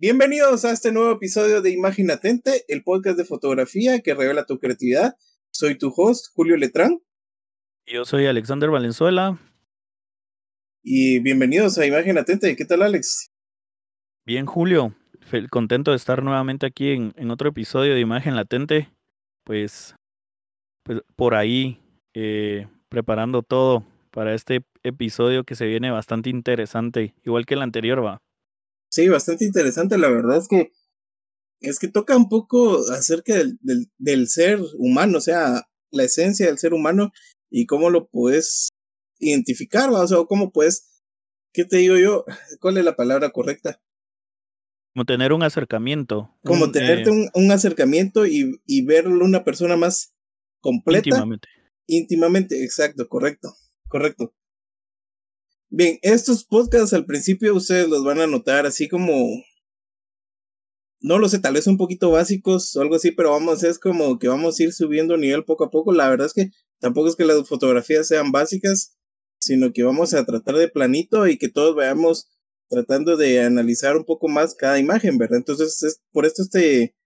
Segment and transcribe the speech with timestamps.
[0.00, 4.60] Bienvenidos a este nuevo episodio de Imagen Atente, el podcast de fotografía que revela tu
[4.60, 5.16] creatividad.
[5.50, 7.00] Soy tu host, Julio Letrán.
[7.84, 9.40] Yo soy Alexander Valenzuela.
[10.84, 12.54] Y bienvenidos a Imagen Atente.
[12.54, 13.32] ¿Qué tal, Alex?
[14.24, 14.94] Bien, Julio.
[15.50, 18.92] Contento de estar nuevamente aquí en, en otro episodio de Imagen Latente.
[19.42, 19.96] Pues,
[20.84, 21.80] pues por ahí,
[22.14, 28.04] eh, preparando todo para este episodio que se viene bastante interesante, igual que el anterior,
[28.04, 28.22] va.
[28.90, 29.98] Sí, bastante interesante.
[29.98, 30.72] La verdad es que
[31.60, 33.58] es que toca un poco acerca del,
[33.98, 37.10] del, ser humano, o sea, la esencia del ser humano
[37.50, 38.68] y cómo lo puedes
[39.18, 41.02] identificar, o sea, cómo puedes,
[41.52, 42.24] ¿qué te digo yo?
[42.60, 43.80] ¿Cuál es la palabra correcta?
[44.94, 46.34] Como tener un acercamiento.
[46.44, 50.14] Como un, tenerte un, un, acercamiento y, y verlo una persona más
[50.60, 51.08] completa.
[51.08, 51.48] Íntimamente.
[51.86, 53.54] Íntimamente, exacto, correcto,
[53.88, 54.34] correcto.
[55.70, 59.44] Bien, estos podcasts al principio ustedes los van a notar así como,
[61.00, 64.18] no lo sé, tal vez un poquito básicos o algo así, pero vamos, es como
[64.18, 65.92] que vamos a ir subiendo nivel poco a poco.
[65.92, 68.96] La verdad es que tampoco es que las fotografías sean básicas,
[69.38, 72.28] sino que vamos a tratar de planito y que todos vayamos
[72.70, 75.38] tratando de analizar un poco más cada imagen, ¿verdad?
[75.38, 76.96] Entonces, es, por esto este,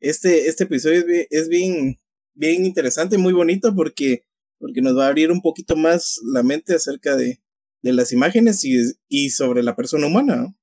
[0.00, 2.00] este, este episodio es bien, es bien,
[2.34, 4.26] bien interesante, muy bonito, porque,
[4.58, 7.40] porque nos va a abrir un poquito más la mente acerca de,
[7.86, 8.76] de las imágenes y,
[9.08, 10.54] y sobre la persona humana.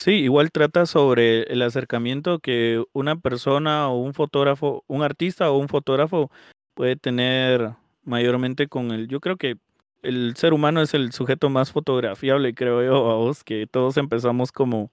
[0.00, 5.58] Sí, igual trata sobre el acercamiento que una persona o un fotógrafo, un artista o
[5.58, 6.30] un fotógrafo
[6.74, 7.70] puede tener
[8.02, 9.56] mayormente con el, yo creo que
[10.02, 14.50] el ser humano es el sujeto más fotografiable, creo yo, a vos, que todos empezamos
[14.52, 14.90] como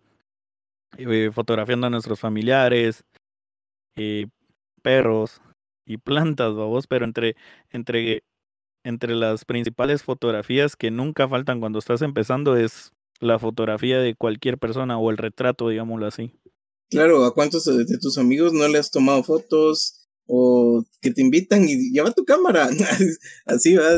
[0.97, 3.03] eh, fotografiando a nuestros familiares,
[3.95, 4.28] eh,
[4.84, 5.42] perros
[5.86, 7.36] y plantas, vos, pero entre,
[7.72, 8.23] entre
[8.84, 14.58] entre las principales fotografías que nunca faltan cuando estás empezando es la fotografía de cualquier
[14.58, 16.34] persona o el retrato, digámoslo así.
[16.90, 21.64] Claro, ¿a cuántos de tus amigos no le has tomado fotos o que te invitan
[21.68, 22.68] y lleva tu cámara?
[23.46, 23.91] así va.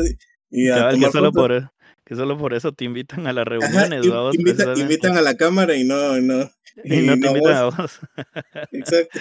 [0.50, 1.68] Y a que, solo por, e,
[2.04, 4.06] que solo por eso te invitan a las reuniones.
[4.06, 4.30] Ajá,
[4.76, 6.50] invitan a la cámara y no, no.
[6.84, 7.98] Y, no te invitan a vos.
[8.72, 9.18] Exacto.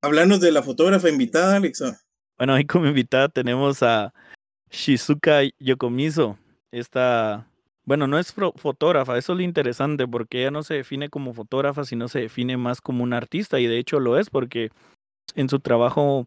[0.00, 1.82] Hablanos de la fotógrafa invitada, Alex.
[2.38, 4.12] Bueno, ahí como invitada tenemos a
[4.72, 6.38] Shizuka Yokomizo,
[6.72, 7.46] esta,
[7.84, 11.84] bueno, no es fotógrafa, eso es lo interesante porque ella no se define como fotógrafa,
[11.84, 14.70] sino se define más como una artista y de hecho lo es porque
[15.34, 16.26] en su trabajo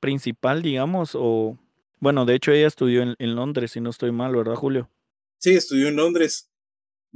[0.00, 1.56] principal, digamos, o
[2.00, 4.90] bueno, de hecho ella estudió en, en Londres, si no estoy mal, ¿verdad, Julio?
[5.38, 6.50] Sí, estudió en Londres.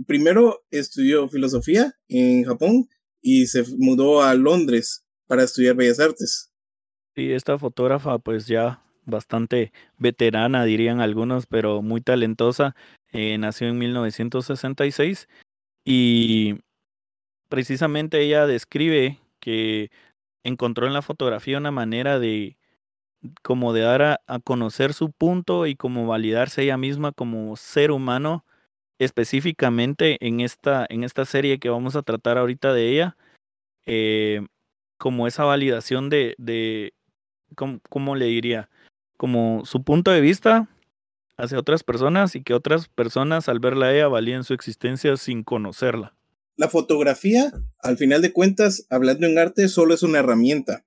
[0.07, 2.89] Primero estudió filosofía en Japón
[3.21, 6.53] y se mudó a Londres para estudiar bellas artes.
[7.17, 12.75] Sí, esta fotógrafa pues ya bastante veterana, dirían algunos, pero muy talentosa.
[13.13, 15.29] Eh, nació en 1966
[15.85, 16.61] y
[17.49, 19.91] precisamente ella describe que
[20.45, 22.57] encontró en la fotografía una manera de
[23.43, 28.47] como de dar a, conocer su punto y como validarse ella misma como ser humano
[28.99, 33.17] específicamente en esta en esta serie que vamos a tratar ahorita de ella
[33.87, 34.47] eh,
[34.99, 36.95] como esa validación de de
[37.57, 38.71] ¿cómo, le diría
[39.21, 40.67] como su punto de vista
[41.37, 45.43] hacia otras personas y que otras personas al verla a ella valían su existencia sin
[45.43, 46.17] conocerla.
[46.57, 50.87] La fotografía, al final de cuentas, hablando en arte, solo es una herramienta.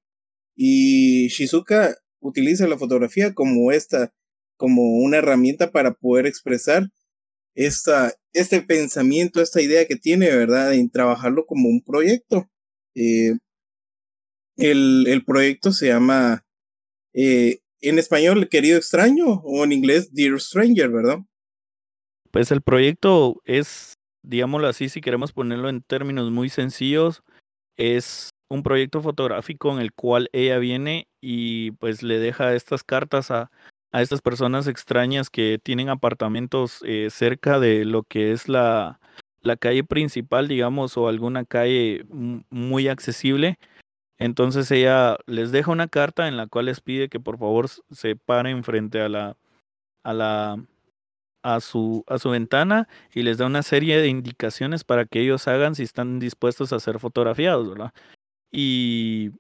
[0.55, 4.11] Y Shizuka utiliza la fotografía como esta,
[4.57, 6.89] como una herramienta para poder expresar
[7.53, 10.73] esta, este pensamiento, esta idea que tiene, ¿verdad?
[10.73, 12.49] En trabajarlo como un proyecto.
[12.95, 13.37] Eh,
[14.57, 16.47] el, el, proyecto se llama
[17.13, 21.19] eh, en español Querido Extraño o en inglés Dear Stranger, ¿verdad?
[22.31, 27.21] Pues el proyecto es, digámoslo así, si queremos ponerlo en términos muy sencillos,
[27.77, 33.31] es un proyecto fotográfico en el cual ella viene y pues le deja estas cartas
[33.31, 33.51] a,
[33.91, 38.99] a estas personas extrañas que tienen apartamentos eh, cerca de lo que es la,
[39.41, 43.59] la calle principal, digamos, o alguna calle muy accesible
[44.19, 48.15] entonces ella les deja una carta en la cual les pide que por favor se
[48.15, 49.37] paren frente a la
[50.03, 50.65] a la
[51.43, 55.47] a su a su ventana y les da una serie de indicaciones para que ellos
[55.47, 57.93] hagan si están dispuestos a ser fotografiados, ¿verdad?
[58.51, 59.31] Y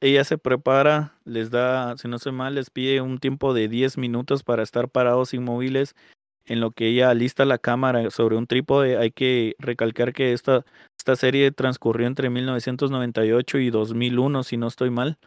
[0.00, 3.96] ella se prepara, les da, si no sé mal, les pide un tiempo de 10
[3.98, 5.94] minutos para estar parados inmóviles
[6.46, 8.98] en lo que ella alista la cámara sobre un trípode.
[8.98, 10.64] Hay que recalcar que esta,
[11.06, 15.18] esta serie transcurrió entre 1998 y 2001, si no estoy mal.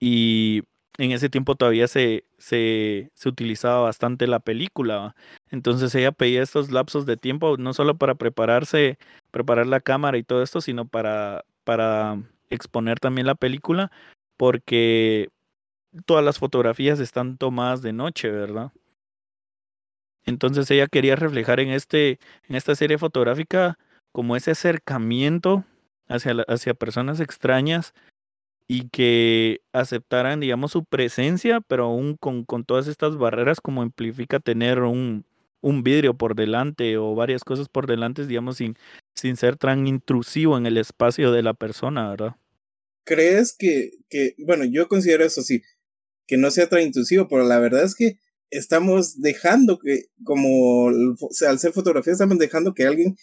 [0.00, 0.64] Y
[0.98, 5.14] en ese tiempo todavía se, se, se utilizaba bastante la película.
[5.52, 8.98] Entonces ella pedía estos lapsos de tiempo no solo para prepararse
[9.30, 12.20] preparar la cámara y todo esto, sino para, para
[12.50, 13.92] exponer también la película,
[14.36, 15.28] porque
[16.06, 18.72] todas las fotografías están tomadas de noche, ¿verdad?
[20.26, 22.18] Entonces ella quería reflejar en, este,
[22.48, 23.78] en esta serie fotográfica
[24.14, 25.64] como ese acercamiento
[26.06, 27.94] hacia, hacia personas extrañas
[28.68, 34.38] y que aceptaran, digamos, su presencia, pero aún con, con todas estas barreras como implica
[34.38, 35.26] tener un,
[35.60, 38.76] un vidrio por delante o varias cosas por delante, digamos, sin,
[39.16, 42.36] sin ser tan intrusivo en el espacio de la persona, ¿verdad?
[43.04, 45.60] ¿Crees que, que, bueno, yo considero eso sí,
[46.28, 48.20] que no sea tan intrusivo, pero la verdad es que
[48.50, 53.16] estamos dejando que, como al ser fotografía, estamos dejando que alguien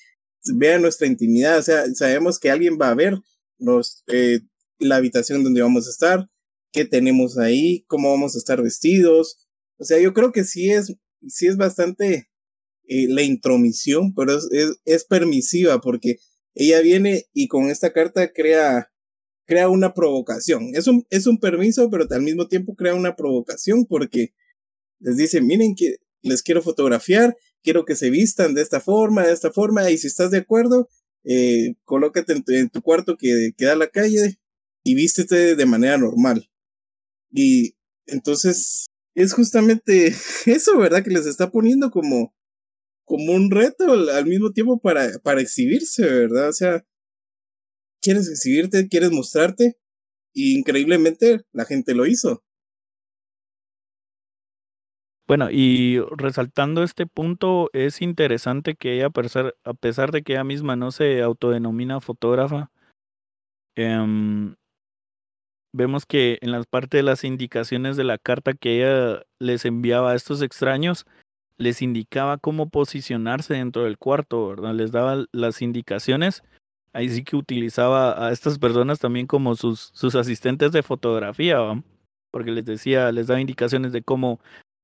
[0.56, 3.20] vea nuestra intimidad, o sea, sabemos que alguien va a ver
[3.62, 4.42] nos, eh,
[4.80, 6.30] la habitación donde vamos a estar,
[6.72, 9.48] qué tenemos ahí, cómo vamos a estar vestidos.
[9.78, 10.94] O sea, yo creo que sí es,
[11.28, 12.30] sí es bastante
[12.88, 16.18] eh, la intromisión, pero es, es, es, permisiva porque
[16.56, 18.92] ella viene y con esta carta crea,
[19.46, 20.72] crea una provocación.
[20.74, 24.34] Es un, es un permiso, pero al mismo tiempo crea una provocación porque
[25.00, 29.34] les dice, miren que les quiero fotografiar, quiero que se vistan de esta forma, de
[29.34, 30.90] esta forma, y si estás de acuerdo,
[31.24, 34.40] eh, colócate en tu, cuarto que queda a la calle,
[34.84, 36.50] y vístete de manera normal.
[37.32, 37.76] Y
[38.08, 40.08] entonces es justamente
[40.46, 41.04] eso, ¿verdad?
[41.04, 42.34] Que les está poniendo como,
[43.06, 46.50] como un reto al, mismo tiempo para, para exhibirse, ¿verdad?
[46.50, 46.86] O sea,
[48.02, 49.78] quieres exhibirte, quieres mostrarte,
[50.34, 52.44] y increíblemente la gente lo hizo.
[55.32, 60.76] Bueno, y resaltando este punto, es interesante que ella, a pesar, de que ella misma
[60.76, 62.70] no se autodenomina fotógrafa,
[63.78, 64.54] eh,
[65.72, 70.12] vemos que en la parte de las indicaciones de la carta que ella les enviaba
[70.12, 71.06] a estos extraños,
[71.58, 74.74] les indicaba cómo posicionarse dentro del cuarto, ¿verdad?
[74.74, 76.44] Les daba las indicaciones.
[76.92, 81.82] Ahí sí que utilizaba a estas personas también como sus, sus asistentes de fotografía,
[82.32, 84.42] porque les decía, les daba indicaciones de cómo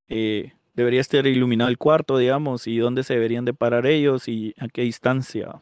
[0.10, 4.54] eh, debería estar iluminado el cuarto, digamos, y dónde se deberían de parar ellos y
[4.58, 5.62] a qué distancia.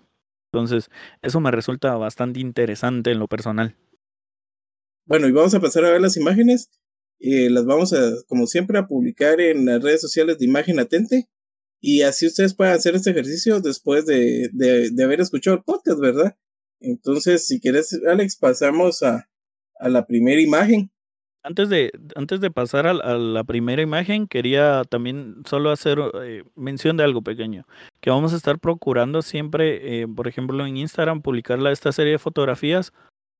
[0.52, 0.90] Entonces,
[1.22, 3.76] eso me resulta bastante interesante en lo personal.
[5.06, 6.70] Bueno, y vamos a pasar a ver las imágenes.
[7.20, 11.30] Eh, las vamos a, como siempre, a publicar en las redes sociales de Imagen Atente.
[11.80, 16.36] Y así ustedes pueden hacer este ejercicio después de, de, haber escuchado el podcast, ¿verdad?
[16.80, 19.30] Entonces, si quieres, Alex, pasamos a,
[19.80, 20.92] a la primera imagen.
[21.46, 26.44] Antes de, antes de pasar a, a, la primera imagen, quería también solo hacer eh,
[26.56, 27.68] mención de algo pequeño,
[28.02, 32.20] que vamos a estar procurando siempre, eh, por ejemplo, en Instagram, publicar esta serie de
[32.20, 32.94] fotografías,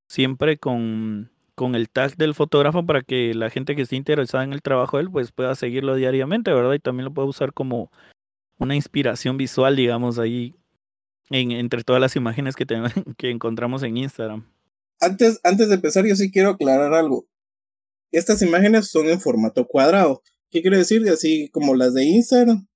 [0.08, 4.52] siempre con, con el tag del fotógrafo para que la gente que esté interesada en
[4.52, 6.74] el trabajo de él pues pueda seguirlo diariamente, ¿verdad?
[6.74, 7.90] Y también lo pueda usar como
[8.58, 10.54] una inspiración visual, digamos, ahí
[11.30, 12.76] en, entre todas las imágenes que, te,
[13.16, 14.44] que encontramos en Instagram.
[15.00, 17.26] Antes, antes de empezar, yo sí quiero aclarar algo.
[18.12, 20.22] Estas imágenes son en formato cuadrado.
[20.50, 21.08] ¿Qué quiere decir?
[21.08, 22.68] Así como las de Instagram,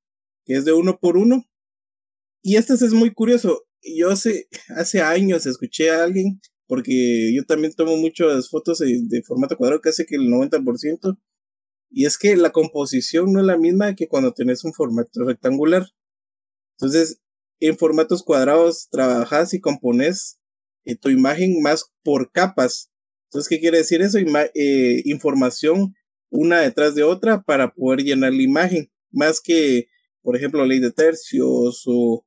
[0.44, 1.44] que es de uno por uno.
[2.42, 3.64] Y este es muy curioso.
[3.82, 4.48] Yo hace,
[5.02, 10.14] años escuché a alguien porque yo también tomo muchas fotos de, formato cuadrado, casi que
[10.14, 11.18] el 90%,
[11.90, 15.86] y es que la composición no es la misma que cuando tenés un formato rectangular.
[16.78, 17.20] Entonces,
[17.58, 20.38] en formatos cuadrados trabajas y compones
[20.84, 22.90] eh, tu imagen más por capas.
[23.30, 24.18] Entonces, ¿qué quiere decir eso?
[24.18, 25.94] eh, información
[26.30, 29.88] una detrás de otra para poder llenar la imagen, más que,
[30.22, 32.24] por ejemplo, ley de tercios o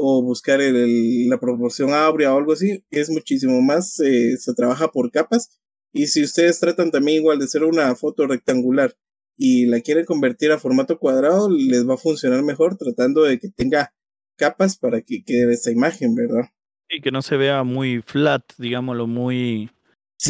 [0.00, 5.10] o buscar la proporción áurea o algo así, es muchísimo más, eh, se trabaja por
[5.10, 5.58] capas.
[5.92, 8.96] Y si ustedes tratan también igual de hacer una foto rectangular
[9.36, 13.48] y la quieren convertir a formato cuadrado, les va a funcionar mejor tratando de que
[13.48, 13.92] tenga
[14.36, 16.44] capas para que quede esa imagen, ¿verdad?
[16.88, 19.68] Y que no se vea muy flat, digámoslo, muy,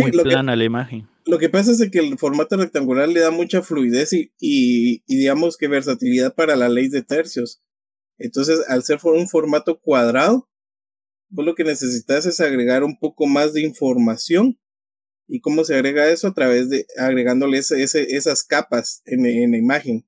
[0.01, 1.09] muy plana la imagen.
[1.25, 5.17] Lo que pasa es que el formato rectangular le da mucha fluidez y, y, y
[5.17, 7.63] digamos que versatilidad para la ley de tercios.
[8.19, 10.49] Entonces, al ser un formato cuadrado,
[11.29, 14.59] vos lo que necesitas es agregar un poco más de información.
[15.29, 16.29] ¿Y cómo se agrega eso?
[16.29, 20.07] A través de agregándole ese, ese, esas capas en, en, la imagen.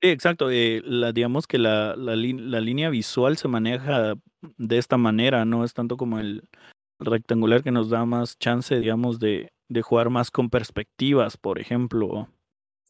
[0.00, 0.50] Sí, exacto.
[0.50, 4.14] Eh, la, digamos que la, la, la, línea visual se maneja
[4.58, 6.48] de esta manera, no es tanto como el
[7.04, 12.28] rectangular que nos da más chance, digamos, de, de jugar más con perspectivas, por ejemplo.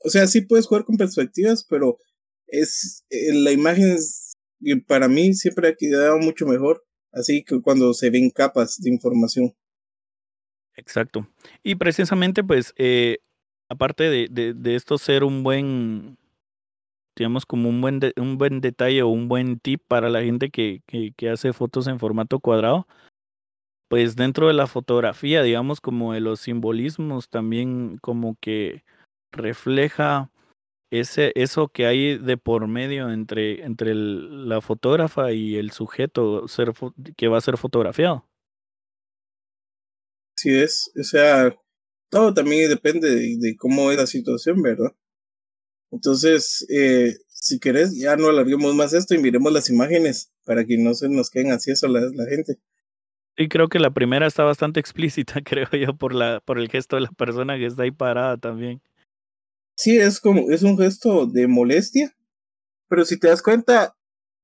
[0.04, 1.99] O sea, sí puedes jugar con perspectivas, pero
[2.47, 7.61] es eh, la imagen es y para mí siempre ha quedado mucho mejor, así que
[7.61, 9.52] cuando se ven capas de información.
[10.76, 11.26] Exacto.
[11.62, 13.19] Y precisamente, pues, eh,
[13.69, 16.16] aparte de, de, de, esto ser un buen,
[17.16, 20.83] digamos, como un buen, un buen detalle o un buen tip para la gente que,
[20.87, 22.87] que, que hace fotos en formato cuadrado.
[23.93, 28.85] Pues dentro de la fotografía, digamos, como de los simbolismos, también como que
[29.33, 30.31] refleja
[30.91, 36.73] ese, eso que hay de por medio entre, entre la fotógrafa y el sujeto ser,
[37.19, 38.27] que va a ser fotografiado.
[40.39, 41.55] Sí es, o sea,
[42.09, 44.97] todo también depende de, cómo es la situación, ¿verdad?
[45.91, 50.79] Entonces, eh, si querés, ya no alarguemos más esto y miremos las imágenes para que
[50.79, 52.59] no se nos queden así eso la, la gente.
[53.37, 56.97] Sí, creo que la primera está bastante explícita, creo yo, por, la, por el gesto
[56.97, 58.83] de la persona que está ahí parada también.
[59.77, 62.15] Sí, es como, es un gesto de molestia,
[62.89, 63.97] pero si te das cuenta,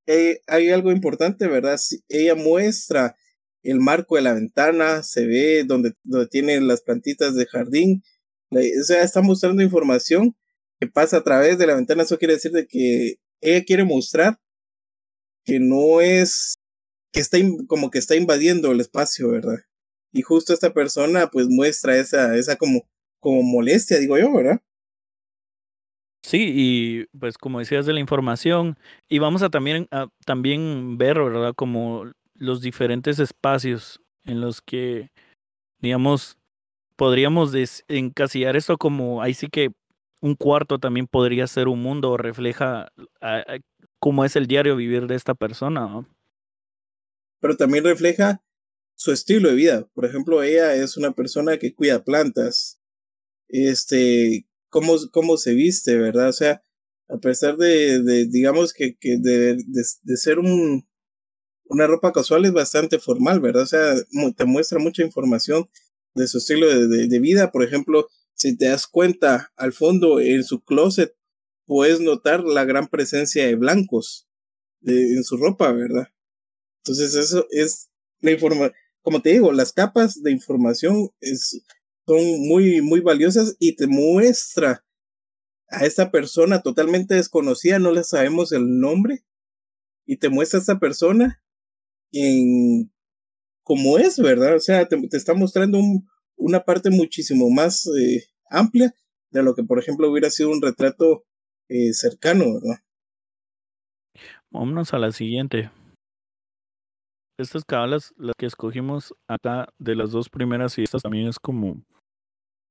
[0.06, 1.78] eh, hay algo importante, ¿verdad?
[2.08, 3.14] ella muestra
[3.62, 8.02] el marco de la ventana, se ve donde, donde tiene las plantitas de jardín,
[8.50, 10.34] o sea, está mostrando información
[10.80, 14.38] que pasa a través de la ventana, eso quiere decir de que ella quiere mostrar
[15.44, 16.57] que no es,
[17.12, 19.58] que está como que está invadiendo el espacio, ¿verdad?
[20.12, 22.88] Y justo esta persona pues muestra esa, esa como,
[23.20, 24.60] como molestia, digo yo, ¿verdad?
[26.22, 28.76] Sí, y pues como decías de la información,
[29.08, 31.54] y vamos a también, a, también ver, ¿verdad?
[31.54, 35.10] Como los diferentes espacios en los que,
[35.80, 36.36] digamos,
[36.96, 37.52] podríamos
[37.88, 39.70] encasillar esto como, ahí sí que
[40.20, 42.88] un cuarto también podría ser un mundo, o refleja
[44.00, 45.82] cómo es el diario vivir de esta persona.
[45.82, 46.06] ¿no?
[47.40, 48.42] Pero también refleja
[48.94, 49.88] su estilo de vida.
[49.94, 52.80] Por ejemplo, ella es una persona que cuida plantas,
[53.48, 56.28] este, cómo, cómo se viste, ¿verdad?
[56.28, 56.62] O sea,
[57.08, 60.86] a pesar de, de digamos que, que de, de, ser un,
[61.64, 63.62] una ropa casual es bastante formal, ¿verdad?
[63.62, 63.94] O sea,
[64.36, 65.68] te muestra mucha información
[66.14, 67.50] de su estilo de, vida.
[67.50, 71.14] Por ejemplo, si te das cuenta, al fondo en su closet
[71.66, 74.28] puedes notar la gran presencia de blancos
[74.80, 76.08] de, en su ropa, ¿verdad?
[76.82, 77.88] Entonces eso es
[78.20, 81.62] la información, como te digo, las capas de información es,
[82.06, 84.84] son muy, muy valiosas y te muestra
[85.68, 89.24] a esta persona totalmente desconocida, no le sabemos el nombre,
[90.08, 91.42] y te muestra a esta persona
[92.12, 92.90] en
[93.62, 94.56] cómo es, ¿verdad?
[94.56, 98.94] O sea, te, está mostrando un, una parte muchísimo más eh, amplia
[99.30, 101.26] de lo que, por ejemplo, hubiera sido un retrato
[101.68, 102.82] eh, cercano, ¿verdad?
[104.50, 105.70] Vámonos a la siguiente.
[107.38, 111.80] Estas cabalas, las que escogimos acá de las dos primeras y estas también es como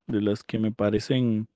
[0.08, 1.48] de las que me parecen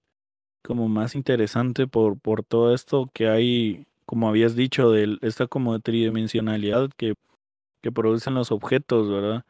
[0.64, 5.78] como más interesante por, por todo esto que hay, como habías dicho, de esta como
[5.82, 7.16] tridimensionalidad que,
[7.82, 9.44] que producen los objetos, ¿verdad?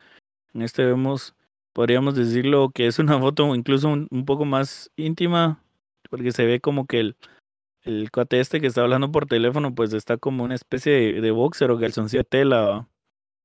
[0.55, 1.35] En este vemos,
[1.71, 5.63] podríamos decirlo que es una foto incluso un, poco más íntima,
[6.09, 7.15] porque se ve como que el,
[7.83, 11.29] el cuate este que está hablando por teléfono, pues está como una especie de, de
[11.29, 12.87] boxer o calzoncillo tela.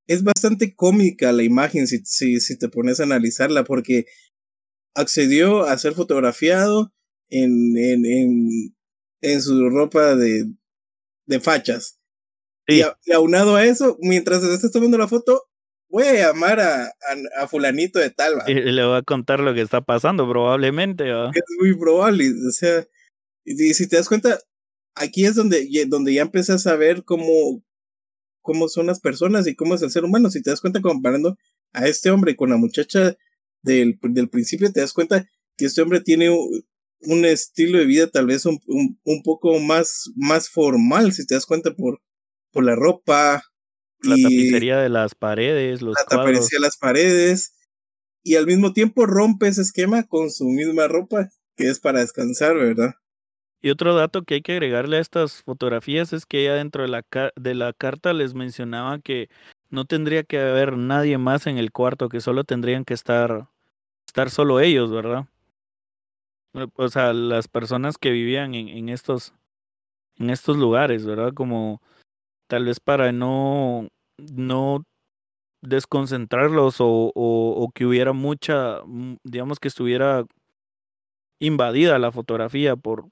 [0.07, 4.05] Es bastante cómica la imagen si, si, si te pones a analizarla, porque
[4.95, 6.93] accedió a ser fotografiado
[7.29, 8.75] en, en, en,
[9.21, 10.45] en su ropa de,
[11.25, 11.99] de fachas.
[12.67, 12.81] Y,
[13.13, 15.43] aunado a eso, mientras estés tomando la foto,
[15.89, 16.91] voy a llamar a,
[17.37, 18.41] a, fulanito de tal.
[18.47, 21.09] Y le voy a contar lo que está pasando, probablemente.
[21.09, 22.29] Es muy probable.
[22.47, 22.85] O sea,
[23.45, 24.39] y, si te das cuenta,
[24.95, 27.63] aquí es donde, donde ya empiezas a ver cómo,
[28.47, 30.29] cómo son las personas y cómo es el ser humano.
[30.29, 31.37] Si te das cuenta comparando
[31.73, 33.17] a este hombre con la muchacha
[33.61, 35.27] del, del principio te das cuenta
[35.57, 38.59] que este hombre tiene un, estilo de vida tal vez un,
[39.03, 42.01] un, poco más, más formal, si te das cuenta por,
[42.53, 43.43] por la ropa.
[43.99, 47.53] La tapicería de las paredes, los La tapicería de las paredes.
[48.23, 52.55] Y al mismo tiempo rompe ese esquema con su misma ropa, que es para descansar,
[52.55, 52.93] ¿verdad?
[53.61, 56.89] Y otro dato que hay que agregarle a estas fotografías es que ella dentro de
[56.89, 57.03] la,
[57.35, 59.29] de la carta les mencionaba que
[59.69, 63.47] no tendría que haber nadie más en el cuarto, que solo tendrían que estar,
[64.07, 65.25] estar solo ellos, ¿verdad?
[66.75, 69.33] O sea, las personas que vivían en, estos,
[70.17, 71.33] en estos lugares, ¿verdad?
[71.33, 71.81] Como
[72.47, 73.87] tal vez para no,
[74.17, 74.83] no
[75.61, 80.25] desconcentrarlos o, o, o que hubiera mucha, mm, digamos que estuviera
[81.39, 83.09] invadida la fotografía por,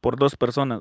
[0.00, 0.80] por dos personas.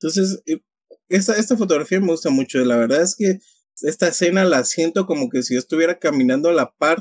[0.00, 0.60] Entonces, eh,
[1.08, 2.58] esta, esta fotografía me gusta mucho.
[2.64, 3.38] La verdad es que
[3.82, 6.98] esta escena la siento como que si yo estuviera caminando a la par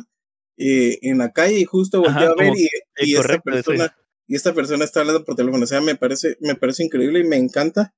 [0.57, 3.95] eh, en la calle y justo volteé a ver y, y esta persona
[4.31, 5.65] y esta persona está hablando por teléfono.
[5.65, 7.93] O sea, me parece, me parece increíble y me encanta.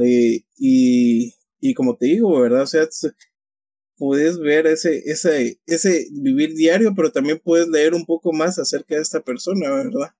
[0.00, 2.62] Eh, y, y como te digo, ¿verdad?
[2.62, 2.88] O sea,
[3.98, 8.94] puedes ver ese, ese, ese vivir diario, pero también puedes leer un poco más acerca
[8.94, 10.14] de esta persona, ¿verdad?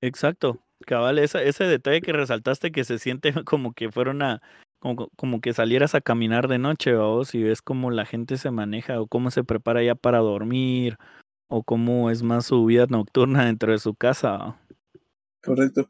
[0.00, 0.60] Exacto.
[0.86, 4.42] cabal, ese detalle que resaltaste que se siente como que fuera una,
[4.78, 8.50] como, como que salieras a caminar de noche, o si ves cómo la gente se
[8.50, 10.98] maneja o cómo se prepara ya para dormir
[11.48, 14.60] o cómo es más su vida nocturna dentro de su casa.
[15.42, 15.86] Correcto.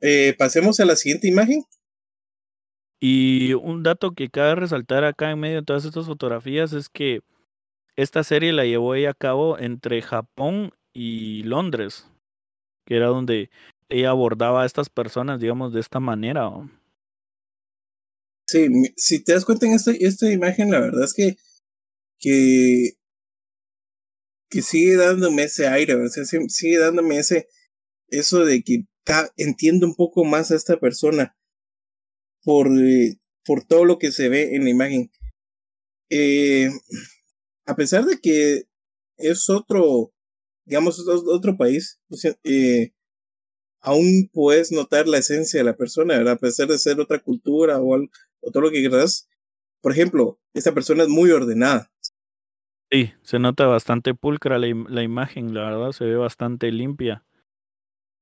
[0.00, 1.64] Eh, pasemos a la siguiente imagen.
[3.00, 7.20] Y un dato que cabe resaltar acá en medio de todas estas fotografías es que
[7.96, 12.08] esta serie la llevó ella a cabo entre Japón y Londres,
[12.84, 13.50] que era donde
[13.88, 16.50] ella abordaba a estas personas, digamos, de esta manera.
[18.46, 21.36] Sí, si te das cuenta en esta, esta imagen, la verdad es que,
[22.18, 22.92] que,
[24.50, 27.48] que sigue dándome ese aire, o sigue dándome ese,
[28.08, 28.84] eso de que
[29.36, 31.36] entiendo un poco más a esta persona
[32.44, 35.10] por, eh, por todo lo que se ve en la imagen.
[36.10, 36.68] Eh,
[37.66, 38.64] a pesar de que
[39.16, 40.11] es otro,
[40.64, 42.00] digamos, otro país,
[42.44, 42.92] eh,
[43.80, 46.30] aún puedes notar la esencia de la persona.
[46.30, 49.28] A pesar de ser otra cultura o, o todo lo que quieras.
[49.80, 51.90] Por ejemplo, esta persona es muy ordenada.
[52.90, 57.24] Sí, se nota bastante pulcra la, la imagen, la verdad, se ve bastante limpia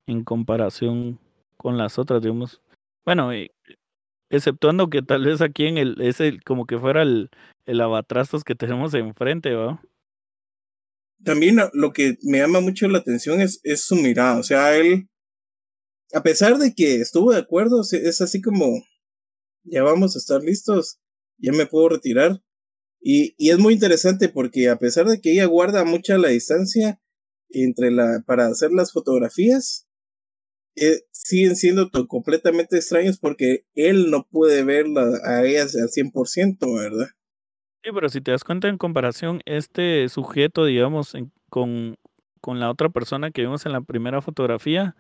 [0.07, 1.19] en comparación
[1.57, 2.63] con las otras, digamos.
[3.05, 3.31] Bueno,
[4.31, 7.31] exceptuando que tal vez aquí en el, es el, como que fuera el,
[7.67, 9.83] el abatrastos que tenemos enfrente, ¿va?
[11.25, 15.09] También lo que me llama mucho la atención es, es su mirada, o sea, él,
[16.13, 18.83] a pesar de que estuvo de acuerdo, es así como,
[19.65, 20.99] ya vamos a estar listos,
[21.39, 22.43] ya me puedo retirar.
[23.03, 27.01] Y, y es muy interesante porque a pesar de que ella guarda mucha la distancia
[27.49, 29.87] entre la, para hacer las fotografías,
[30.77, 37.09] eh, siguen siendo completamente extraños porque él no puede verla a ellas al 100%, ¿verdad?
[37.83, 41.15] Sí, pero si te das cuenta en comparación, este sujeto, digamos,
[41.49, 41.97] con,
[42.41, 44.97] con la otra persona que vimos en la primera fotografía,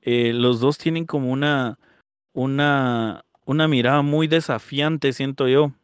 [0.00, 1.78] eh, los dos tienen como una,
[2.32, 5.74] una, una mirada muy desafiante, siento yo.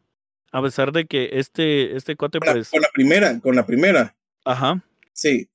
[0.53, 2.69] A pesar de que este, este cuate, pues.
[2.69, 4.15] Con la primera, con la primera.
[4.45, 4.83] Ajá.
[5.13, 5.49] Sí,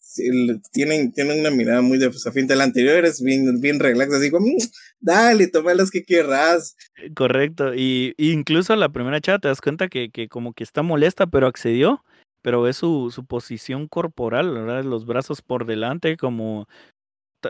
[0.72, 2.54] tienen, tienen una mirada muy desafiante.
[2.54, 4.56] La anterior es bien, bien relax, así como, mm,
[5.00, 6.76] dale, toma las que quieras.
[6.96, 10.82] Eh, correcto, y, incluso la primera chava te das cuenta que, que como que está
[10.82, 12.04] molesta, pero accedió,
[12.42, 14.84] pero ve su, su posición corporal, ¿verdad?
[14.84, 16.68] Los brazos por delante, como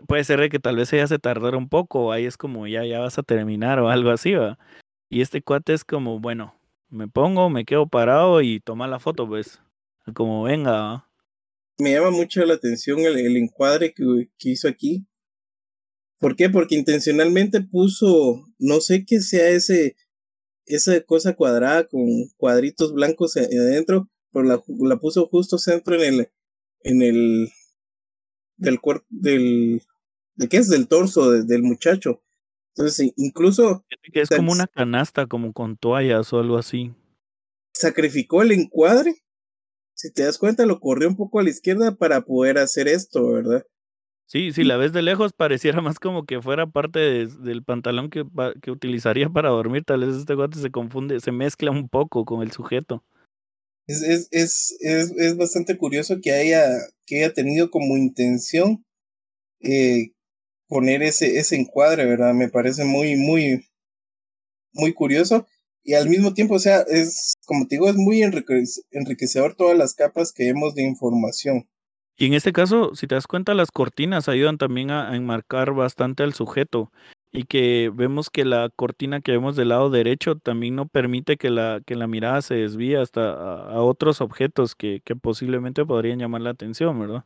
[0.06, 3.00] puede ser que tal vez ella se tardara un poco, ahí es como ya, ya
[3.00, 4.58] vas a terminar o algo así, ¿va?
[5.08, 6.54] Y este cuate es como, bueno,
[6.88, 9.60] me pongo, me quedo parado y toma la foto, pues,
[10.14, 11.06] como venga, ¿va?
[11.78, 15.06] me llama mucho la atención el, el encuadre que, hizo aquí.
[16.18, 16.48] ¿Por qué?
[16.48, 19.96] Porque intencionalmente puso, no sé qué sea ese,
[20.64, 26.30] esa cosa cuadrada con cuadritos blancos adentro, pero la, la puso justo centro en el,
[26.82, 27.48] en el,
[28.56, 29.82] del cuerpo, del,
[30.34, 30.68] ¿de qué es?
[30.68, 32.22] Del torso del muchacho.
[32.74, 33.84] Entonces, incluso.
[34.12, 36.94] Es como una canasta, como con toallas o algo así.
[37.72, 39.26] Sacrificó el encuadre
[39.96, 43.32] si te das cuenta, lo corrió un poco a la izquierda para poder hacer esto,
[43.32, 43.66] ¿verdad?
[44.26, 48.24] Sí, si la ves de lejos pareciera más como que fuera parte del pantalón que,
[48.60, 49.84] que utilizaría para dormir.
[49.84, 53.04] Tal vez este guante se confunde, se mezcla un poco con el sujeto.
[53.86, 56.66] Es, es, es, es, es bastante curioso que haya,
[57.06, 58.84] que haya tenido como intención
[59.60, 60.10] eh,
[60.66, 62.34] poner ese, ese encuadre, ¿verdad?
[62.34, 63.64] Me parece muy, muy,
[64.72, 65.46] muy curioso
[65.86, 69.94] y al mismo tiempo, o sea, es, como te digo, es muy enriquecedor todas las
[69.94, 71.68] capas que vemos de información.
[72.18, 76.22] Y en este caso, si te das cuenta, las cortinas ayudan también a, enmarcar bastante
[76.22, 76.90] al sujeto
[77.30, 81.50] y que vemos que la cortina que vemos del lado derecho también no permite que
[81.50, 86.40] la, que la mirada se desvíe hasta a, otros objetos que, que, posiblemente podrían llamar
[86.40, 87.24] la atención, ¿verdad?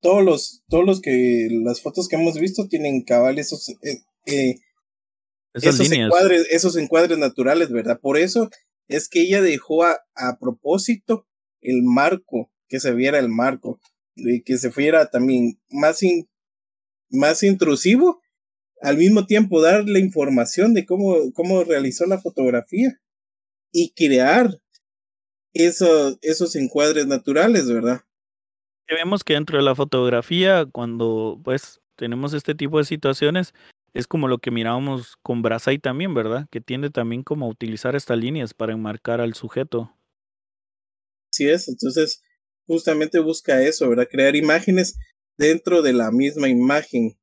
[0.00, 4.54] Todos los, todos los que, las fotos que hemos visto tienen cabal esos, eh, eh,
[5.54, 7.98] esos encuadres, esos encuadres naturales, ¿verdad?
[8.00, 8.50] Por eso
[8.86, 11.26] es que ella dejó a, a propósito
[11.60, 13.80] el marco, que se viera el marco,
[14.44, 16.00] que se fuera también más,
[17.10, 18.20] más intrusivo,
[18.80, 23.00] al mismo tiempo darle información de cómo, cómo realizó la fotografía
[23.72, 24.60] y crear
[25.52, 28.02] esos, esos encuadres naturales, ¿verdad?
[28.88, 33.52] Vemos que dentro de la fotografía, cuando pues tenemos este tipo de situaciones,
[33.94, 36.46] es como lo que mirábamos con Brazai también, ¿verdad?
[36.50, 39.92] Que tiende también como a utilizar estas líneas para enmarcar al sujeto.
[41.32, 42.22] Sí es, entonces
[42.66, 44.08] justamente busca eso, ¿verdad?
[44.10, 44.98] Crear imágenes
[45.38, 47.16] dentro de la misma imagen.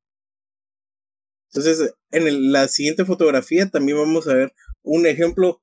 [1.52, 4.52] Entonces, en la siguiente fotografía también vamos a ver
[4.82, 5.62] un ejemplo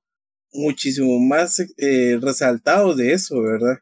[0.53, 3.79] muchísimo más eh, resaltado de eso, ¿verdad?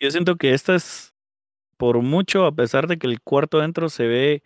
[0.00, 1.14] Yo siento que esta es,
[1.76, 4.42] por mucho, a pesar de que el cuarto dentro se ve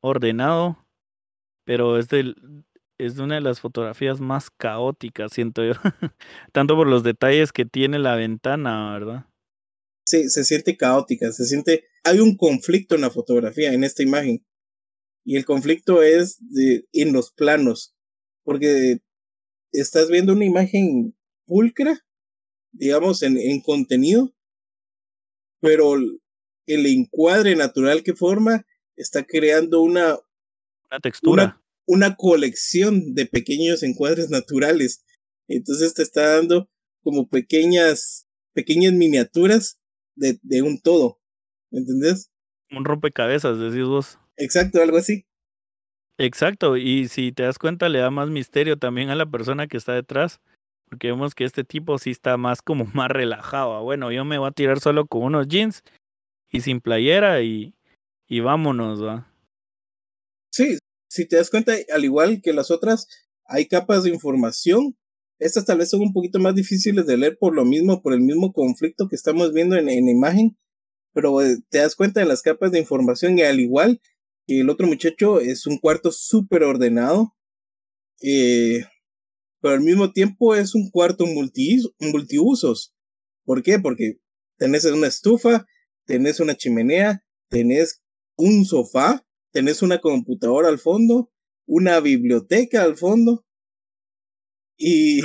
[0.00, 0.86] ordenado,
[1.64, 2.64] pero es del,
[2.98, 5.72] es una de las fotografías más caóticas, siento yo.
[6.52, 9.26] Tanto por los detalles que tiene la ventana, ¿verdad?
[10.08, 11.84] Sí, se siente caótica, se siente...
[12.04, 14.46] Hay un conflicto en la fotografía, en esta imagen.
[15.24, 17.94] Y el conflicto es de, en los planos,
[18.44, 19.00] porque
[19.72, 22.06] estás viendo una imagen pulcra,
[22.72, 24.34] digamos, en, en contenido,
[25.60, 25.96] pero
[26.66, 28.64] el encuadre natural que forma
[28.96, 30.18] está creando una,
[30.90, 35.04] una textura una colección de pequeños encuadres naturales.
[35.48, 36.70] Entonces te está dando
[37.02, 39.80] como pequeñas, pequeñas miniaturas
[40.18, 41.20] de, de un todo.
[41.70, 42.30] ¿Entendés?
[42.70, 44.18] Un rompecabezas, decís vos.
[44.36, 45.24] Exacto, algo así.
[46.18, 49.76] Exacto, y si te das cuenta le da más misterio también a la persona que
[49.76, 50.40] está detrás,
[50.88, 53.82] porque vemos que este tipo sí está más como más relajado.
[53.84, 55.82] Bueno, yo me voy a tirar solo con unos jeans
[56.50, 57.74] y sin playera y,
[58.26, 59.32] y vámonos, ¿va?
[60.50, 60.78] Sí,
[61.08, 63.06] si te das cuenta, al igual que las otras,
[63.44, 64.96] hay capas de información.
[65.38, 68.20] Estas tal vez son un poquito más difíciles de leer por lo mismo, por el
[68.20, 70.56] mismo conflicto que estamos viendo en, en imagen,
[71.12, 74.00] pero eh, te das cuenta de las capas de información y al igual
[74.46, 77.36] que el otro muchacho es un cuarto súper ordenado,
[78.22, 78.84] eh,
[79.60, 82.94] pero al mismo tiempo es un cuarto multi, multiusos.
[83.44, 83.78] ¿Por qué?
[83.78, 84.20] Porque
[84.56, 85.66] tenés una estufa,
[86.04, 88.02] tenés una chimenea, tenés
[88.36, 91.30] un sofá, tenés una computadora al fondo,
[91.66, 93.44] una biblioteca al fondo.
[94.78, 95.20] Y.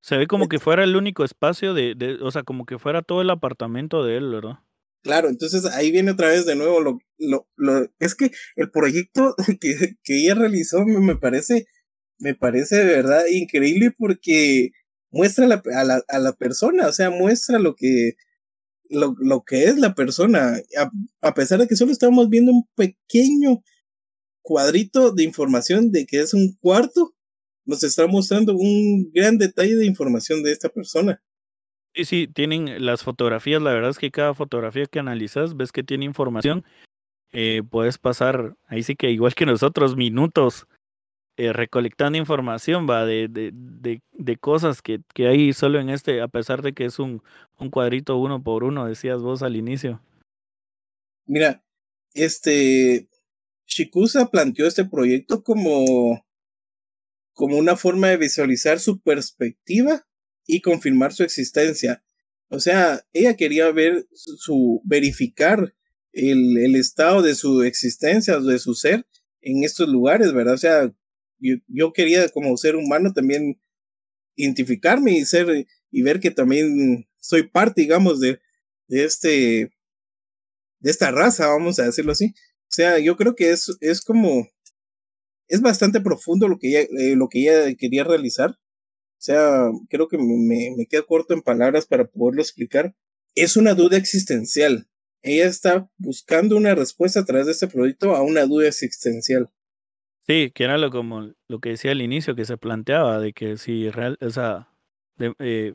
[0.00, 3.02] Se ve como que fuera el único espacio de, de, o sea, como que fuera
[3.02, 4.58] todo el apartamento de él, ¿verdad?
[5.02, 9.34] Claro, entonces ahí viene otra vez de nuevo lo, lo, lo es que el proyecto
[9.60, 11.66] que, que ella realizó me, me, parece,
[12.18, 14.70] me parece de verdad increíble porque
[15.10, 18.14] muestra la, a, la, a la persona, o sea, muestra lo que,
[18.90, 22.68] lo, lo que es la persona, a, a, pesar de que solo estamos viendo un
[22.76, 23.62] pequeño
[24.42, 27.14] cuadrito de información de que es un cuarto,
[27.64, 31.22] nos está mostrando un gran detalle de información de esta persona.
[31.94, 35.82] Sí, sí, tienen las fotografías, la verdad es que cada fotografía que analizas ves que
[35.82, 36.64] tiene información,
[37.32, 40.66] eh, puedes pasar, ahí sí que igual que nosotros, minutos
[41.36, 46.20] eh, recolectando información, va, de, de, de, de cosas que, que, hay solo en este,
[46.20, 47.22] a pesar de que es un,
[47.58, 50.02] un cuadrito uno por uno, decías vos al inicio.
[51.26, 51.62] Mira,
[52.12, 53.08] este,
[53.66, 56.22] Shikusa planteó este proyecto como,
[57.32, 60.06] como una forma de visualizar su perspectiva
[60.46, 62.04] y confirmar su existencia.
[62.48, 65.74] O sea, ella quería ver su, verificar
[66.12, 69.06] el, el estado de su existencia, de su ser
[69.40, 70.54] en estos lugares, ¿verdad?
[70.54, 70.94] O sea,
[71.38, 73.60] yo, yo quería como ser humano también
[74.36, 78.40] identificarme y ser y ver que también soy parte, digamos, de,
[78.88, 79.72] de este
[80.80, 82.34] de esta raza, vamos a decirlo así.
[82.62, 84.48] O sea, yo creo que es, es como
[85.52, 88.52] es bastante profundo lo que ella, eh, lo que ella quería realizar.
[88.52, 92.96] O sea, creo que me, queda corto en palabras para poderlo explicar.
[93.34, 94.88] Es una duda existencial.
[95.22, 99.50] Ella está buscando una respuesta a través de este proyecto a una duda existencial.
[100.26, 103.58] Sí, que era lo como lo que decía al inicio, que se planteaba de que
[103.58, 104.72] si real, o sea,
[105.18, 105.74] eh,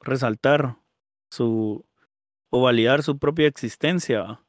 [0.00, 0.78] resaltar
[1.32, 1.84] su
[2.52, 4.40] o validar su propia existencia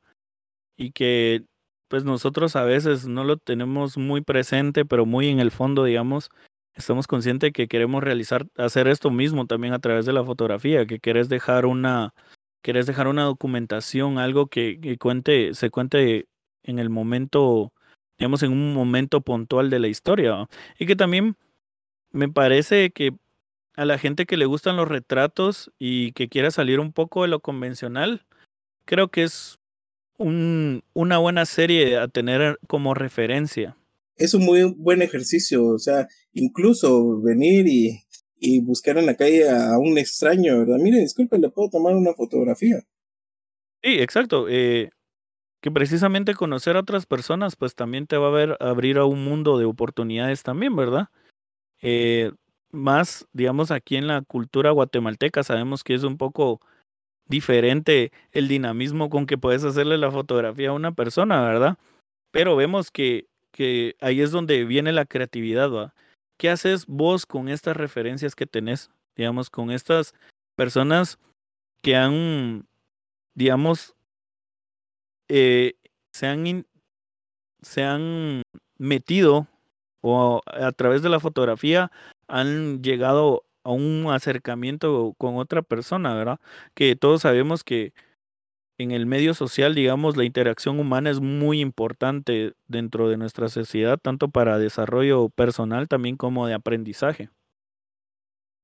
[0.77, 1.45] y que
[1.87, 6.29] pues nosotros a veces no lo tenemos muy presente, pero muy en el fondo, digamos,
[6.75, 10.99] estamos conscientes que queremos realizar, hacer esto mismo también a través de la fotografía, que
[10.99, 12.13] querés dejar una,
[12.61, 16.27] querés dejar una documentación, algo que, que cuente, se cuente
[16.63, 17.71] en el momento
[18.17, 20.47] digamos, en un momento puntual de la historia.
[20.79, 21.37] Y que también
[22.11, 23.13] me parece que
[23.75, 27.27] a la gente que le gustan los retratos y que quiera salir un poco de
[27.29, 28.25] lo convencional,
[28.85, 29.56] creo que es
[30.17, 33.77] un, una buena serie a tener como referencia.
[34.15, 38.03] Es un muy buen ejercicio, o sea, incluso venir y,
[38.39, 40.77] y buscar en la calle a un extraño, ¿verdad?
[40.79, 42.79] Mire, disculpe, ¿le puedo tomar una fotografía?
[43.83, 44.47] Sí, exacto.
[44.49, 44.89] Eh,
[45.61, 49.23] que precisamente conocer a otras personas, pues también te va a ver, abrir a un
[49.23, 51.09] mundo de oportunidades también, ¿verdad?
[51.81, 52.31] Eh,
[52.71, 56.59] más, digamos, aquí en la cultura guatemalteca sabemos que es un poco
[57.27, 61.77] diferente el dinamismo con que puedes hacerle la fotografía a una persona, ¿verdad?
[62.31, 65.93] Pero vemos que, que ahí es donde viene la creatividad, ¿va?
[66.37, 68.91] ¿Qué haces vos con estas referencias que tenés?
[69.15, 70.13] Digamos, con estas
[70.55, 71.17] personas
[71.81, 72.67] que han,
[73.33, 73.95] digamos,
[75.29, 75.73] eh,
[76.11, 76.65] se, han
[77.61, 78.43] se han
[78.77, 79.47] metido
[80.01, 81.91] o a través de la fotografía
[82.27, 86.39] han llegado a un acercamiento con otra persona, ¿verdad?
[86.73, 87.93] Que todos sabemos que
[88.79, 93.99] en el medio social, digamos, la interacción humana es muy importante dentro de nuestra sociedad,
[94.01, 97.29] tanto para desarrollo personal también como de aprendizaje.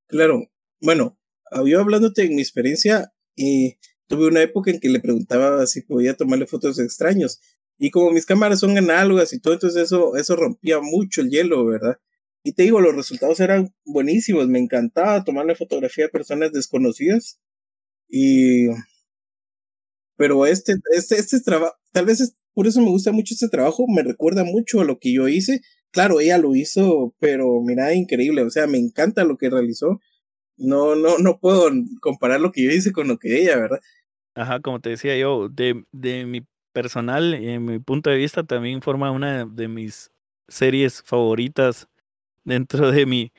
[0.08, 1.18] Claro, bueno,
[1.66, 6.16] yo hablándote en mi experiencia, y tuve una época en que le preguntaba si podía
[6.16, 7.42] tomarle fotos de extraños.
[7.78, 11.66] Y como mis cámaras son análogas y todo, entonces eso, eso rompía mucho el hielo,
[11.66, 12.00] ¿verdad?
[12.44, 14.48] Y te digo, los resultados eran buenísimos.
[14.48, 17.40] Me encantaba tomarle fotografía a personas desconocidas.
[18.10, 18.68] Y.
[20.18, 23.86] Pero este, este, este trabajo, tal vez es, por eso me gusta mucho este trabajo,
[23.88, 25.62] me recuerda mucho a lo que yo hice.
[25.92, 28.44] Claro, ella lo hizo, pero mira, increíble.
[28.44, 30.00] O sea, me encanta lo que realizó.
[30.58, 33.80] No, no, no puedo comparar lo que yo hice con lo que ella, ¿verdad?
[34.36, 38.82] Ajá, como te decía yo, de, de mi personal, en mi punto de vista, también
[38.82, 40.12] forma una de mis
[40.48, 41.88] series favoritas
[42.46, 43.32] dentro de mi,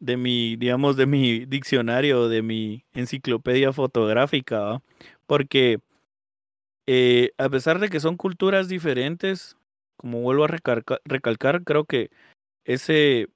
[0.00, 4.82] de mi, digamos, de mi diccionario, de mi enciclopedia fotográfica,
[5.26, 5.80] porque
[6.86, 9.56] eh, a pesar de que son culturas diferentes,
[9.96, 10.48] como vuelvo a
[11.04, 12.10] recalcar, creo que
[12.64, 13.28] ese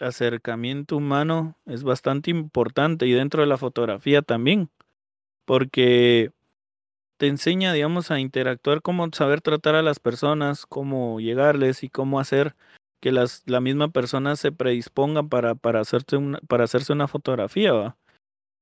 [0.00, 4.70] acercamiento humano es bastante importante y dentro de la fotografía también,
[5.46, 6.32] porque
[7.18, 12.20] te enseña, digamos, a interactuar, cómo saber tratar a las personas, cómo llegarles y cómo
[12.20, 12.56] hacer
[13.00, 17.72] que las, la misma persona se predisponga para, para, hacerse una, para hacerse una fotografía,
[17.72, 17.98] ¿va?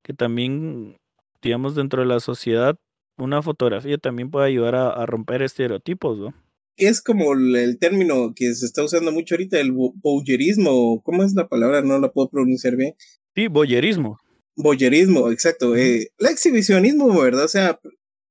[0.03, 0.97] que también,
[1.43, 2.79] digamos, dentro de la sociedad,
[3.19, 6.19] una fotografía también puede ayudar a, romper estereotipos.
[6.19, 6.35] ¿no?
[6.77, 11.49] Es como el, término que se está usando mucho ahorita, el boyerismo, ¿cómo es la
[11.49, 11.83] palabra?
[11.83, 12.95] No la puedo pronunciar bien.
[13.35, 14.19] Sí, boyerismo.
[14.55, 15.75] Boyerismo, exacto.
[15.77, 17.45] Eh, el exhibicionismo, ¿verdad?
[17.45, 17.81] O sea,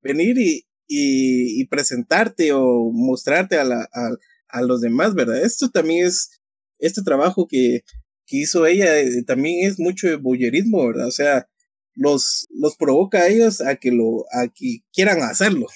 [0.02, 4.16] venir y, y, presentarte o mostrarte a, la, a,
[4.62, 5.44] los demás, ¿verdad?
[5.44, 6.42] Esto también es,
[6.80, 7.82] este trabajo que,
[8.26, 11.08] que hizo ella eh, también es mucho de boyerismo, ¿verdad?
[11.08, 11.48] O sea,
[11.94, 15.68] los, los provoca a ellos a que lo, a que quieran hacerlo.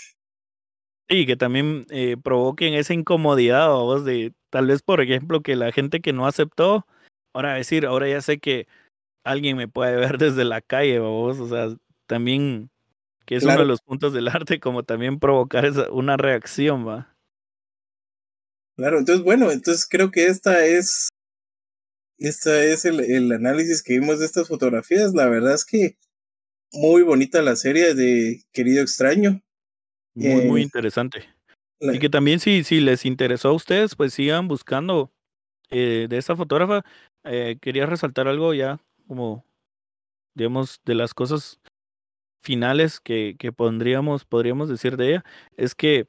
[1.10, 5.71] Sí, que también eh, provoquen esa incomodidad, vos, de tal vez, por ejemplo, que la
[5.71, 6.86] gente que no aceptó,
[7.34, 8.67] ahora decir, ahora ya sé que
[9.23, 11.75] alguien me puede ver desde la calle, vos, o sea,
[12.08, 12.69] también
[13.25, 17.15] que es uno de los puntos del arte, como también provocar esa, una reacción, va.
[18.79, 21.09] Claro, entonces bueno, entonces creo que esta es,
[22.17, 25.13] esta es el, el análisis que vimos de estas fotografías.
[25.13, 25.97] La verdad es que
[26.71, 29.41] muy bonita la serie de Querido Extraño.
[30.15, 31.27] Muy, muy eh, interesante.
[31.81, 35.11] Y que también si, si les interesó a ustedes, pues sigan buscando
[35.69, 36.85] eh, de esta fotógrafa.
[37.25, 39.43] Eh, quería resaltar algo ya como,
[40.35, 41.59] digamos, de las cosas
[42.41, 45.25] finales que, que pondríamos, podríamos decir de ella,
[45.57, 46.07] es que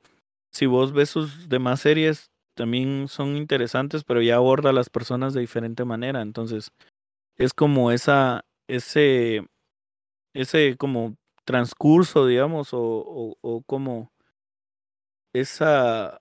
[0.52, 5.34] si vos ves sus demás series, también son interesantes, pero ya aborda a las personas
[5.34, 6.22] de diferente manera.
[6.22, 6.70] Entonces,
[7.36, 9.46] es como esa, ese,
[10.34, 14.12] ese como transcurso, digamos, o, o, o como
[15.32, 16.20] esa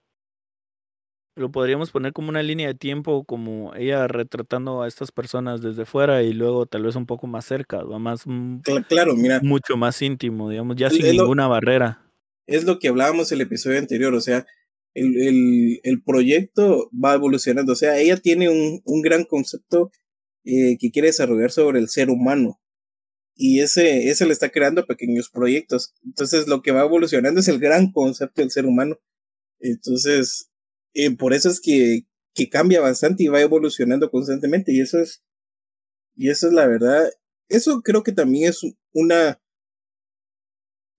[1.40, 5.86] lo podríamos poner como una línea de tiempo, como ella retratando a estas personas desde
[5.86, 9.78] fuera y luego tal vez un poco más cerca, o más mm, claro, mira, mucho
[9.78, 12.04] más íntimo, digamos, ya sin ninguna barrera.
[12.46, 14.46] Es lo que hablábamos el episodio anterior, o sea,
[15.00, 19.92] el, el, el proyecto va evolucionando, o sea, ella tiene un, un gran concepto
[20.44, 22.60] eh, que quiere desarrollar sobre el ser humano.
[23.36, 25.94] Y ese, ese le está creando pequeños proyectos.
[26.04, 28.98] Entonces, lo que va evolucionando es el gran concepto del ser humano.
[29.60, 30.52] Entonces,
[30.94, 34.74] eh, por eso es que, que cambia bastante y va evolucionando constantemente.
[34.74, 35.24] Y eso es,
[36.16, 37.10] y eso es la verdad.
[37.48, 38.62] Eso creo que también es
[38.94, 39.42] una,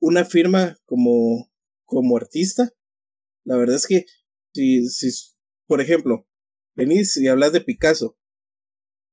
[0.00, 1.50] una firma como,
[1.84, 2.72] como artista.
[3.50, 4.06] La verdad es que
[4.54, 5.10] si, si
[5.66, 6.24] por ejemplo,
[6.76, 8.16] venís y hablas de Picasso,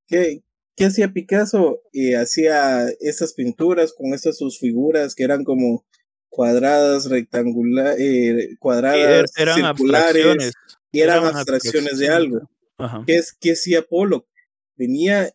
[0.06, 0.44] ¿qué,
[0.76, 1.82] qué hacía Picasso?
[2.20, 5.88] Hacía esas pinturas con esas sus figuras que eran como
[6.30, 10.54] cuadradas, rectangulares, eh, cuadradas, eran circulares,
[10.92, 12.48] y eran, abstracciones de algo.
[13.08, 14.28] ¿Qué, es, ¿Qué hacía Apolo?
[14.76, 15.34] Venía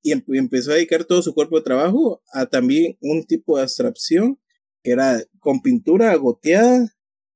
[0.00, 4.38] y empezó a dedicar todo su cuerpo de trabajo a también un tipo de abstracción
[4.84, 6.94] que era con pintura goteada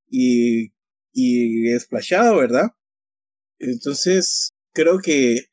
[0.08, 0.70] y,
[1.12, 2.70] y esplashado, ¿verdad?
[3.58, 5.46] Entonces, creo que,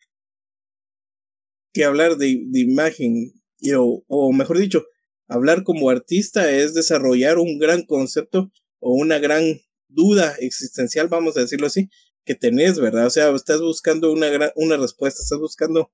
[1.73, 3.33] que hablar de, de imagen,
[3.77, 4.85] o, o mejor dicho,
[5.27, 11.41] hablar como artista es desarrollar un gran concepto o una gran duda existencial, vamos a
[11.41, 11.89] decirlo así,
[12.25, 13.05] que tenés, ¿verdad?
[13.05, 15.91] O sea, estás buscando una, gran, una respuesta, estás buscando,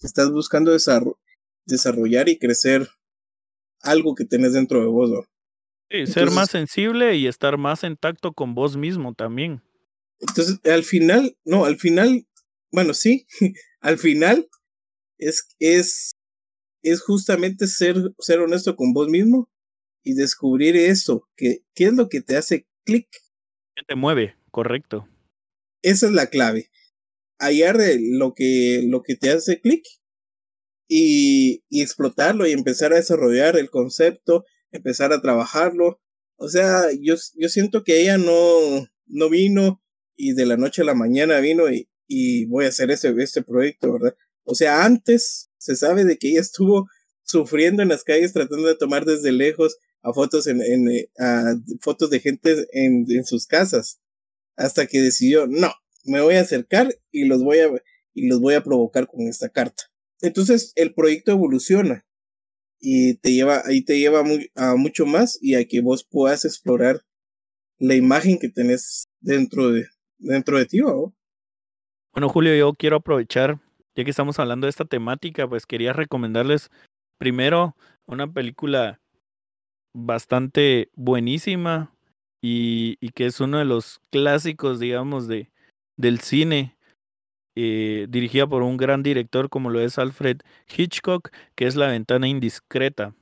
[0.00, 0.76] estás buscando
[1.66, 2.88] desarrollar y crecer
[3.80, 5.26] algo que tenés dentro de vos, ¿no?
[5.90, 9.60] Sí, ser más sensible y estar más en tacto con vos mismo también.
[10.20, 12.26] Entonces, al final, no, al final,
[12.70, 13.26] bueno, sí,
[13.80, 14.48] al final
[15.18, 16.12] es, es,
[16.82, 19.50] es justamente ser, ser honesto con vos mismo
[20.04, 23.08] y descubrir eso, que, qué es lo que te hace clic.
[23.74, 24.36] ¿Qué te mueve?
[24.50, 25.08] Correcto.
[25.82, 26.70] Esa es la clave.
[27.38, 29.84] Hallar lo que, lo que te hace clic
[30.88, 36.00] y, y explotarlo y empezar a desarrollar el concepto, empezar a trabajarlo.
[36.36, 39.82] O sea, yo, yo siento que ella no, no vino
[40.16, 43.42] y de la noche a la mañana vino y, y voy a hacer este, este
[43.42, 44.16] proyecto, ¿verdad?
[44.44, 46.88] O sea, antes se sabe de que ella estuvo
[47.22, 51.54] sufriendo en las calles tratando de tomar desde lejos a fotos en, en eh, a
[51.80, 54.00] fotos de gente en, en sus casas
[54.56, 55.72] hasta que decidió no
[56.04, 57.70] me voy a acercar y los voy a
[58.14, 59.84] y los voy a provocar con esta carta
[60.22, 62.06] entonces el proyecto evoluciona
[62.80, 64.24] y te lleva ahí te lleva
[64.56, 67.02] a mucho más y a que vos puedas explorar
[67.78, 69.86] la imagen que tenés dentro de
[70.18, 73.60] dentro de ti bueno Julio yo quiero aprovechar
[73.94, 76.70] ya que estamos hablando de esta temática pues quería recomendarles
[77.18, 79.00] primero una película
[79.92, 81.94] bastante buenísima
[82.42, 85.50] y, y, que es uno de los clásicos, digamos, de,
[85.96, 86.76] del cine,
[87.62, 90.38] eh, dirigida por un gran director como lo es Alfred
[90.74, 93.14] Hitchcock, que es La ventana indiscreta.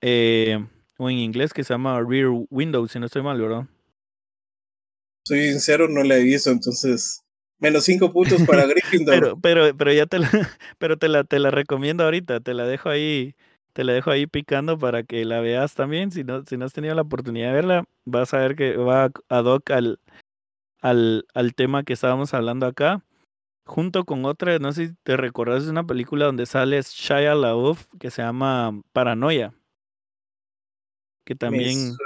[0.00, 0.64] Eh,
[0.98, 3.66] o en inglés que se llama Rear Window, si no estoy mal, ¿verdad?
[5.26, 7.22] Soy sincero, no la he visto, entonces
[7.58, 9.14] menos cinco puntos para Gryffindor.
[9.14, 10.30] pero, pero, pero ya te la,
[10.78, 13.34] pero te la, te la recomiendo ahorita, te la dejo ahí
[13.74, 16.12] te la dejo ahí picando para que la veas también.
[16.12, 19.10] Si no, si no has tenido la oportunidad de verla, vas a ver que va
[19.28, 19.98] ad hoc al,
[20.80, 23.02] al, al tema que estábamos hablando acá.
[23.66, 27.86] Junto con otra, no sé si te recordás de una película donde sale Shia LaBeouf
[27.98, 29.54] que se llama Paranoia.
[31.24, 31.96] Que también.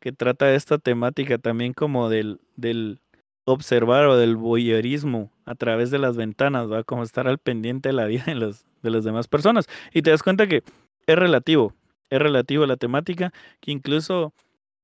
[0.00, 3.00] Que trata esta temática también como del, del
[3.44, 6.84] observar o del voyeurismo a través de las ventanas, ¿va?
[6.84, 9.68] Como estar al pendiente de la vida de, los, de las demás personas.
[9.92, 10.62] Y te das cuenta que
[11.06, 11.74] es relativo,
[12.10, 14.32] es relativo a la temática, que incluso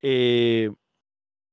[0.03, 0.71] eh,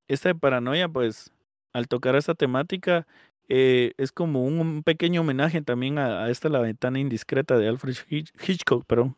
[0.08, 1.32] esta de paranoia, pues,
[1.74, 3.06] al tocar esta temática,
[3.48, 8.86] eh, es como un, pequeño homenaje también a, esta La ventana indiscreta de Alfred Hitchcock,
[8.86, 9.16] perdón.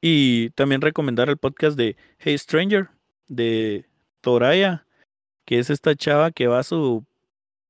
[0.00, 2.90] Y también recomendar el podcast de Hey Stranger,
[3.28, 3.86] de
[4.20, 4.86] Toraya,
[5.44, 7.04] que es esta chava que va a su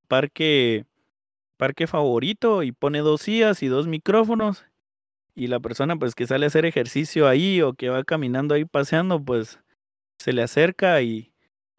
[0.08, 0.84] parque,
[1.56, 4.64] parque favorito y pone dos sillas y dos micrófonos.
[5.34, 8.64] Y la persona pues que sale a hacer ejercicio ahí o que va caminando ahí
[8.64, 9.60] paseando, pues
[10.18, 11.32] se le acerca y,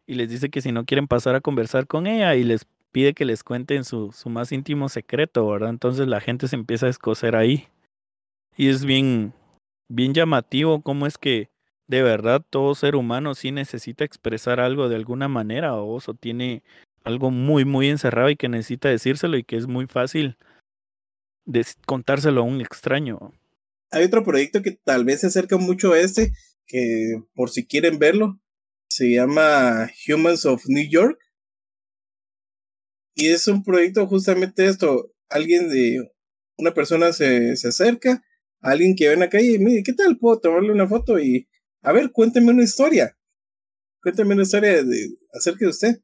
[0.06, 3.14] y les dice que si no quieren pasar a conversar con ella y les pide
[3.14, 5.70] que les cuenten su, su más íntimo secreto, ¿verdad?
[5.70, 7.68] Entonces la gente se empieza a escocer ahí.
[8.56, 9.32] Y es bien,
[9.88, 11.50] bien llamativo cómo es que
[11.86, 16.62] de verdad todo ser humano sí necesita expresar algo de alguna manera o, o tiene
[17.04, 20.36] algo muy, muy encerrado y que necesita decírselo y que es muy fácil
[21.46, 23.32] de contárselo a un extraño.
[23.90, 26.32] Hay otro proyecto que tal vez se acerca mucho a este,
[26.66, 28.38] que por si quieren verlo,
[28.88, 31.18] se llama Humans of New York.
[33.18, 36.08] Y es un proyecto justamente esto, alguien de,
[36.56, 38.22] una persona se, se acerca,
[38.60, 40.18] alguien que ve en la calle y mire, ¿qué tal?
[40.18, 41.18] ¿Puedo tomarle una foto?
[41.18, 41.48] Y,
[41.82, 43.18] a ver, cuénteme una historia.
[44.00, 46.00] Cuénteme una historia de, acerca de usted.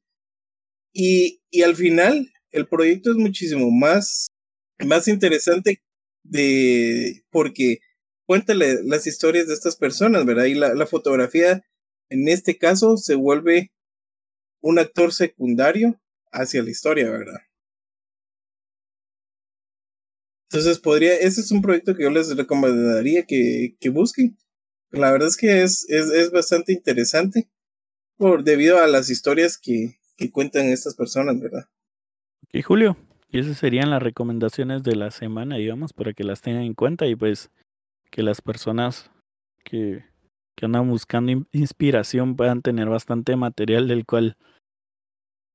[0.92, 4.26] Y, y al final, el proyecto es muchísimo más,
[4.84, 5.84] más interesante
[6.24, 7.78] de, porque
[8.26, 10.46] cuéntale las historias de estas personas, ¿verdad?
[10.46, 11.64] Y la fotografía,
[12.08, 13.70] en este caso, se vuelve
[14.60, 16.00] un actor secundario
[16.34, 17.40] hacia la historia, ¿verdad?
[20.50, 24.36] Entonces podría, ese es un proyecto que yo les recomendaría que, que busquen.
[24.90, 27.48] La verdad es que es, es, es bastante interesante
[28.16, 31.68] por debido a las historias que, que cuentan estas personas, ¿verdad?
[32.52, 32.96] Y Julio,
[33.30, 37.06] y esas serían las recomendaciones de la semana, digamos, para que las tengan en cuenta
[37.06, 37.50] y pues
[38.10, 39.10] que las personas
[39.64, 40.04] que,
[40.54, 44.36] que andan buscando inspiración puedan tener bastante material del cual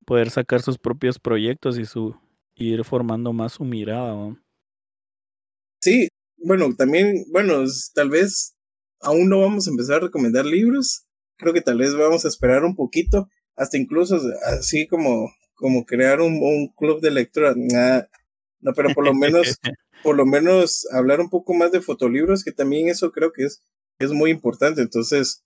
[0.10, 2.16] poder sacar sus propios proyectos y su
[2.56, 4.16] y ir formando más su mirada.
[4.16, 4.40] ¿no?
[5.82, 8.56] Sí, bueno, también, bueno, tal vez
[9.02, 11.06] aún no vamos a empezar a recomendar libros.
[11.38, 16.22] Creo que tal vez vamos a esperar un poquito hasta incluso así como, como crear
[16.22, 17.54] un, un club de lectura.
[17.56, 19.60] no, pero por lo menos,
[20.04, 23.62] por lo menos hablar un poco más de fotolibros, que también eso creo que es,
[24.00, 24.82] es muy importante.
[24.82, 25.44] Entonces,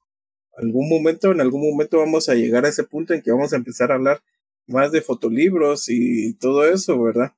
[0.56, 3.58] algún momento, en algún momento vamos a llegar a ese punto en que vamos a
[3.58, 4.24] empezar a hablar
[4.68, 7.36] más de fotolibros y todo eso, ¿verdad?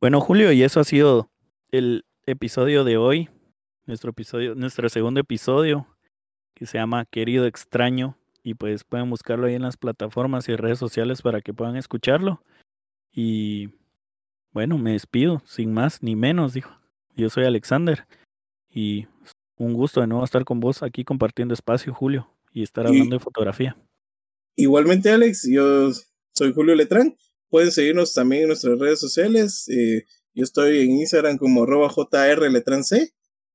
[0.00, 1.30] Bueno, Julio, y eso ha sido
[1.70, 3.28] el episodio de hoy,
[3.86, 5.86] nuestro episodio, nuestro segundo episodio,
[6.54, 10.78] que se llama Querido Extraño y pues pueden buscarlo ahí en las plataformas y redes
[10.78, 12.42] sociales para que puedan escucharlo.
[13.12, 13.70] Y
[14.52, 16.70] bueno, me despido, sin más ni menos, dijo.
[17.16, 18.06] Yo soy Alexander
[18.68, 19.06] y
[19.56, 23.20] Un gusto de nuevo estar con vos aquí compartiendo espacio, Julio, y estar hablando de
[23.20, 23.76] fotografía.
[24.56, 25.90] Igualmente, Alex, yo
[26.34, 27.16] soy Julio Letrán.
[27.48, 29.68] Pueden seguirnos también en nuestras redes sociales.
[29.68, 30.04] Eh,
[30.34, 32.86] yo estoy en Instagram como arroba jrletranc.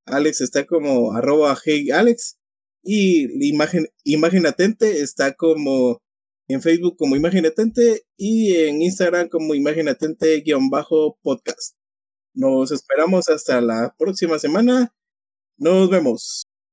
[0.05, 2.37] Alex está como arroba heyalex.
[2.81, 6.01] Y imagen, imagen atente está como
[6.49, 11.75] en Facebook como Imagen Atente y en Instagram como Imagen Atente-podcast.
[12.33, 14.91] Nos esperamos hasta la próxima semana.
[15.57, 16.48] Nos vemos.